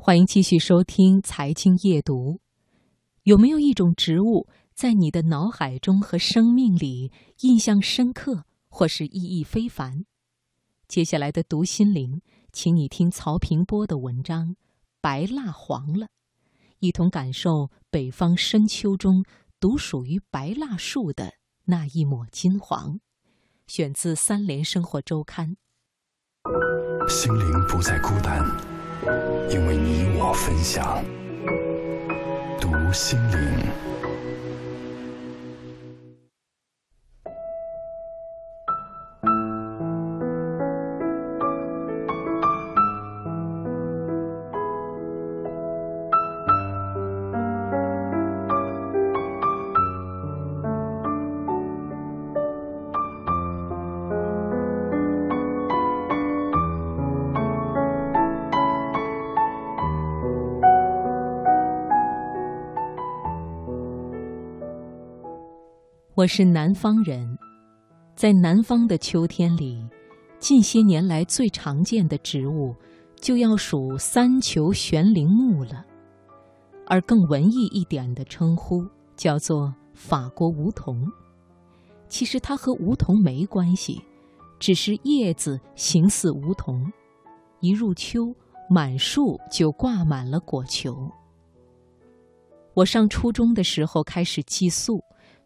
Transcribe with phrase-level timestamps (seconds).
[0.00, 2.34] 欢迎继续收听《财经夜读》。
[3.24, 10.04] 有没有一种植物在你的脑海中和生命里印象深刻，或是意义非凡？
[10.86, 12.22] 接下来的读心灵，
[12.52, 14.50] 请你听曹平波的文章
[15.00, 16.06] 《白蜡黄了》，
[16.78, 19.24] 一同感受北方深秋中
[19.60, 21.34] 独属于白蜡树的
[21.64, 23.00] 那一抹金黄。
[23.66, 25.56] 选自《三联生活周刊》。
[27.10, 28.42] 心灵不再孤单，
[29.50, 31.02] 因为你我分享。
[32.60, 33.97] 读心灵。
[66.18, 67.38] 我是南方人，
[68.16, 69.80] 在南方的秋天里，
[70.40, 72.74] 近些年来最常见的植物
[73.20, 75.86] 就要数三球悬铃木了，
[76.88, 81.06] 而更文艺一点的称呼叫做法国梧桐。
[82.08, 84.02] 其实它和梧桐没关系，
[84.58, 86.92] 只是叶子形似梧桐，
[87.60, 88.34] 一入秋，
[88.68, 91.08] 满树就挂满了果球。
[92.74, 95.00] 我上初中的时候开始寄宿。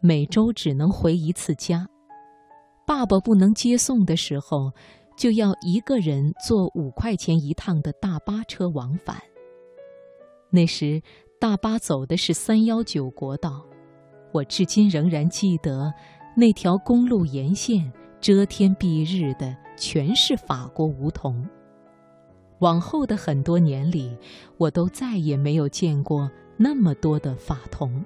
[0.00, 1.88] 每周只能回一次家，
[2.86, 4.70] 爸爸不能接送的时候，
[5.16, 9.20] 就要一个人坐五块钱一趟的大巴车往返。
[10.50, 11.02] 那时
[11.40, 13.66] 大巴走的是三幺九国道，
[14.32, 15.92] 我至今仍然记得
[16.36, 21.44] 那条公路沿线遮天蔽日的全是法国梧桐。
[22.60, 24.16] 往后的很多年里，
[24.58, 28.04] 我都再也没有见过那么多的法桐。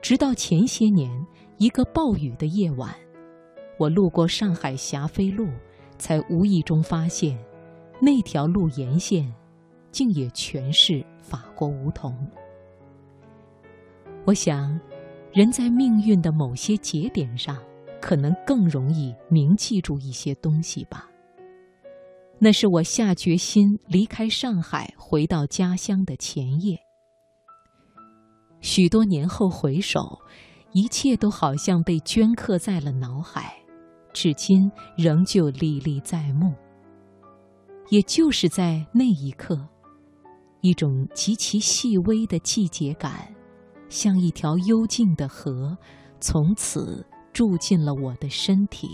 [0.00, 1.10] 直到前些年
[1.58, 2.94] 一个暴雨的夜晚，
[3.78, 5.48] 我路过上海霞飞路，
[5.98, 7.38] 才无意中发现，
[8.00, 9.32] 那条路沿线，
[9.90, 12.16] 竟也全是法国梧桐。
[14.24, 14.78] 我想，
[15.32, 17.58] 人在命运的某些节点上，
[18.00, 21.08] 可能更容易铭记住一些东西吧。
[22.38, 26.78] 那是我下决心离开上海，回到家乡的前夜。
[28.60, 30.18] 许多年后回首，
[30.72, 33.54] 一切都好像被镌刻在了脑海，
[34.12, 36.52] 至今仍旧历历在目。
[37.90, 39.58] 也就是在那一刻，
[40.60, 43.34] 一种极其细微的季节感，
[43.88, 45.76] 像一条幽静的河，
[46.20, 48.88] 从此住进了我的身体。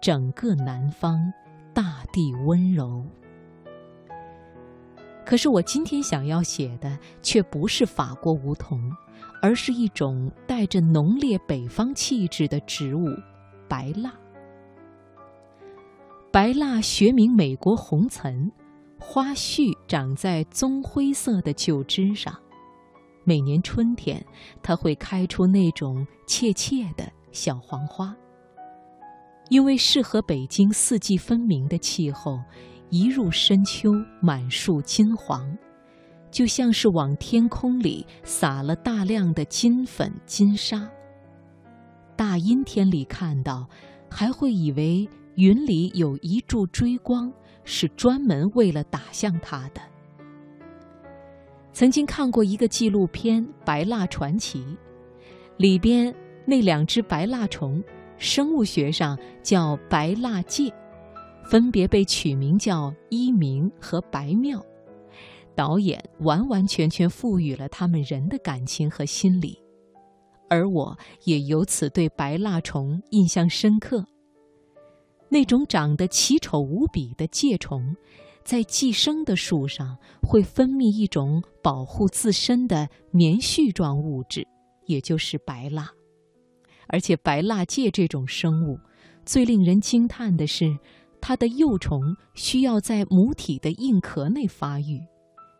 [0.00, 1.32] 整个南方，
[1.74, 3.04] 大地温柔。
[5.24, 8.78] 可是我今天想要写的却不是法国梧桐，
[9.40, 13.06] 而是一种带着浓烈北方气质的植物——
[13.68, 14.12] 白蜡。
[16.30, 18.50] 白蜡学名美国红岑，
[18.98, 22.34] 花序长在棕灰色的旧枝上。
[23.24, 24.24] 每年春天，
[24.62, 28.14] 它会开出那种怯怯的小黄花。
[29.48, 32.38] 因为适合北京四季分明的气候。
[32.92, 35.56] 一入深秋，满树金黄，
[36.30, 40.86] 就像是往天空里撒了大量的金粉金沙。
[42.14, 43.66] 大阴天里看到，
[44.10, 47.32] 还会以为云里有一柱追光，
[47.64, 49.80] 是专门为了打向它的。
[51.72, 54.60] 曾经看过一个纪录片《白蜡传奇》，
[55.56, 56.14] 里边
[56.44, 57.82] 那两只白蜡虫，
[58.18, 60.70] 生物学上叫白蜡介。
[61.44, 64.64] 分别被取名叫一鸣和白妙，
[65.54, 69.58] 导演完完全全赋予了他们人的感情和心理，
[70.48, 74.04] 而我也由此对白蜡虫印象深刻。
[75.28, 77.94] 那种长得奇丑无比的介虫，
[78.44, 84.46] 在寄生的树上会分泌一种保护自身的棉絮状物质，
[84.86, 85.90] 也就是白蜡。
[86.88, 88.78] 而且白蜡介这种生物，
[89.24, 90.78] 最令人惊叹的是。
[91.22, 95.00] 它的幼虫需要在母体的硬壳内发育，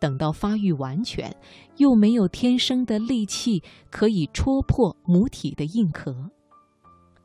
[0.00, 1.34] 等到发育完全，
[1.76, 6.28] 又没有天生的利器可以戳破母体的硬壳，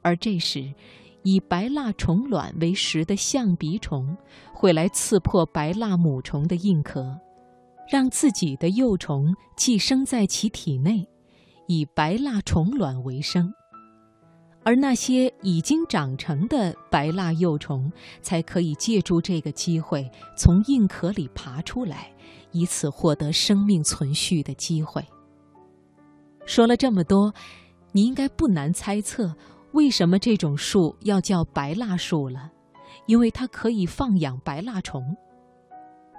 [0.03, 0.71] 而这时，
[1.23, 4.15] 以白蜡虫卵为食的象鼻虫
[4.53, 7.19] 会来刺破白蜡母虫的硬壳，
[7.91, 11.09] 让自己的幼虫寄生在其体内，
[11.67, 13.51] 以白蜡虫卵为生。
[14.63, 17.91] 而那些已经长成的白蜡幼虫，
[18.21, 22.11] 才可以借助这个机会从硬壳里爬出来，
[22.51, 25.03] 以此获得生命存续的机会。
[26.45, 27.33] 说了这么多，
[27.93, 29.35] 你应该不难猜测，
[29.71, 32.51] 为什么这种树要叫白蜡树了？
[33.05, 35.15] 因为它可以放养白蜡虫。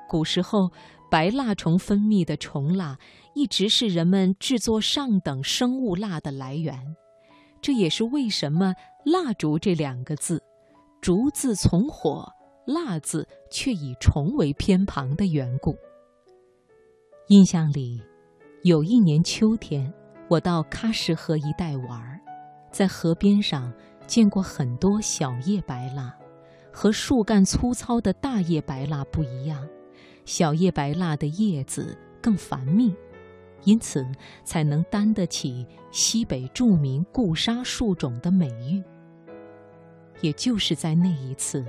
[0.08, 0.70] 古时候，
[1.08, 2.98] 白蜡虫分泌的虫蜡
[3.34, 6.96] 一直是人们制作上等生物蜡的来源。
[7.60, 8.74] 这也是为什么
[9.04, 10.42] “蜡烛”这两个字
[11.00, 12.26] ，“烛”字从火
[12.66, 15.76] ，“蜡”字却以虫为偏旁的缘故。
[17.28, 18.02] 印象里，
[18.62, 19.92] 有一年秋天，
[20.28, 22.20] 我到喀什河一带玩，
[22.72, 23.72] 在河边上
[24.06, 26.14] 见过很多小叶白蜡，
[26.72, 29.68] 和树干粗糙的大叶白蜡不一样，
[30.24, 32.94] 小叶白蜡的叶子更繁密。
[33.64, 34.06] 因此，
[34.44, 38.82] 才能担得起西北著名固沙树种的美誉。
[40.20, 41.64] 也就是在那一次，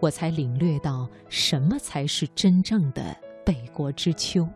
[0.00, 4.46] 我才领略到什么才是真正的北国之秋。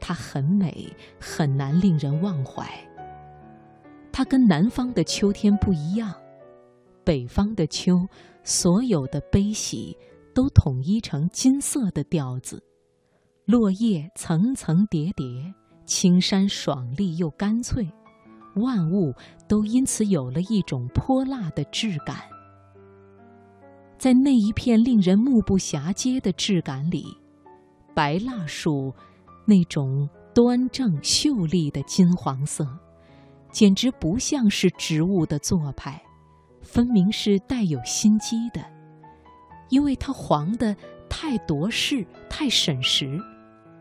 [0.00, 2.68] 它很美，很难令人忘怀。
[4.12, 6.12] 它跟南方的秋天不一样，
[7.04, 8.06] 北方的秋，
[8.42, 9.96] 所有的悲喜
[10.34, 12.60] 都统一成金色的调子，
[13.44, 15.54] 落叶层层叠叠。
[15.88, 17.90] 青山爽利又干脆，
[18.56, 19.14] 万物
[19.48, 22.16] 都因此有了一种泼辣的质感。
[23.96, 27.06] 在那一片令人目不暇接的质感里，
[27.94, 28.94] 白蜡树
[29.46, 32.68] 那种端正秀丽的金黄色，
[33.50, 36.00] 简直不像是植物的做派，
[36.60, 38.62] 分明是带有心机的，
[39.70, 40.76] 因为它黄的
[41.08, 43.18] 太夺势，太审时。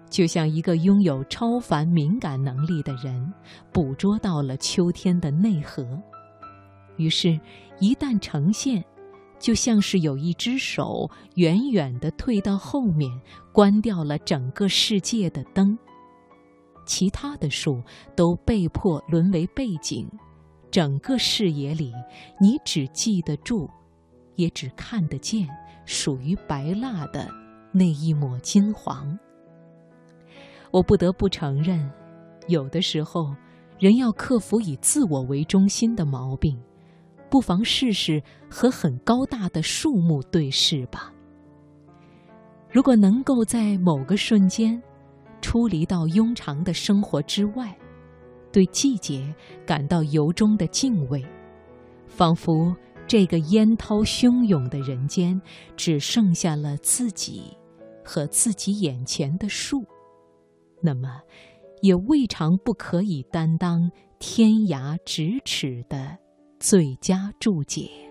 [0.09, 3.33] 就像一个拥有超凡敏感能力的人，
[3.71, 5.85] 捕捉到了秋天的内核，
[6.95, 7.39] 于是，
[7.79, 8.83] 一旦呈现，
[9.37, 13.11] 就像是有一只手远远地退到后面，
[13.51, 15.77] 关掉了整个世界的灯，
[16.85, 17.83] 其他的树
[18.15, 20.09] 都被迫沦为背景，
[20.71, 21.93] 整个视野里，
[22.39, 23.69] 你只记得住，
[24.35, 25.47] 也只看得见
[25.85, 27.29] 属于白蜡的
[27.73, 29.17] 那一抹金黄。
[30.71, 31.89] 我不得不承认，
[32.47, 33.35] 有的时候，
[33.79, 36.57] 人要克服以自我为中心的毛病，
[37.29, 41.13] 不妨试试和很高大的树木对视吧。
[42.69, 44.81] 如果能够在某个瞬间，
[45.41, 47.75] 出离到庸常的生活之外，
[48.51, 49.33] 对季节
[49.65, 51.25] 感到由衷的敬畏，
[52.07, 52.75] 仿佛
[53.07, 55.41] 这个烟涛汹涌的人间，
[55.77, 57.55] 只剩下了自己
[58.03, 59.85] 和自己眼前的树。
[60.81, 61.21] 那么，
[61.81, 66.17] 也未尝不可以担当天涯咫尺的
[66.59, 68.06] 最佳注解。